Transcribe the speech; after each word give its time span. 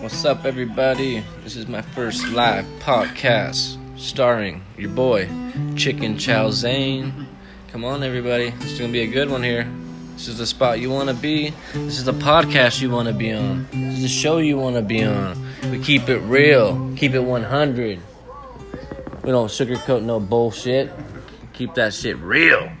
What's 0.00 0.24
up, 0.24 0.44
everybody? 0.44 1.22
This 1.44 1.54
is 1.54 1.68
my 1.68 1.82
first 1.82 2.26
live 2.28 2.64
podcast 2.80 3.76
starring 3.98 4.62
your 4.76 4.90
boy, 4.90 5.28
Chicken 5.76 6.16
Chow 6.18 6.50
Zane. 6.50 7.26
Come 7.72 7.84
on, 7.84 8.02
everybody. 8.02 8.50
This 8.50 8.72
is 8.72 8.78
going 8.78 8.90
to 8.90 8.92
be 8.92 9.02
a 9.02 9.06
good 9.06 9.30
one 9.30 9.42
here. 9.42 9.70
This 10.14 10.28
is 10.28 10.38
the 10.38 10.46
spot 10.46 10.80
you 10.80 10.90
want 10.90 11.08
to 11.08 11.14
be. 11.14 11.52
This 11.74 11.98
is 11.98 12.04
the 12.04 12.12
podcast 12.12 12.80
you 12.80 12.90
want 12.90 13.06
to 13.08 13.14
be 13.14 13.32
on. 13.32 13.68
This 13.70 13.96
is 13.96 14.02
the 14.02 14.08
show 14.08 14.38
you 14.38 14.56
want 14.56 14.76
to 14.76 14.82
be 14.82 15.04
on. 15.04 15.36
We 15.70 15.78
keep 15.78 16.08
it 16.08 16.18
real, 16.20 16.92
keep 16.96 17.12
it 17.12 17.20
100. 17.20 18.00
We 19.22 19.30
don't 19.30 19.48
sugarcoat 19.48 20.02
no 20.02 20.18
bullshit. 20.18 20.90
Keep 21.52 21.74
that 21.74 21.92
shit 21.92 22.16
real. 22.18 22.72